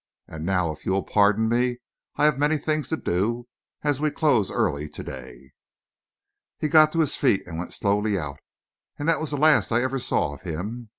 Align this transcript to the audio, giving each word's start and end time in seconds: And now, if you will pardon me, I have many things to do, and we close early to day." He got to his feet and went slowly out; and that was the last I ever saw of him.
And 0.27 0.47
now, 0.47 0.71
if 0.71 0.83
you 0.83 0.93
will 0.93 1.03
pardon 1.03 1.47
me, 1.47 1.77
I 2.15 2.25
have 2.25 2.39
many 2.39 2.57
things 2.57 2.87
to 2.89 2.97
do, 2.97 3.47
and 3.83 3.95
we 3.99 4.09
close 4.09 4.49
early 4.49 4.89
to 4.89 5.03
day." 5.03 5.51
He 6.57 6.67
got 6.69 6.91
to 6.93 7.01
his 7.01 7.15
feet 7.15 7.43
and 7.45 7.59
went 7.59 7.71
slowly 7.71 8.17
out; 8.17 8.39
and 8.97 9.07
that 9.07 9.21
was 9.21 9.29
the 9.29 9.37
last 9.37 9.71
I 9.71 9.83
ever 9.83 9.99
saw 9.99 10.33
of 10.33 10.41
him. 10.41 10.89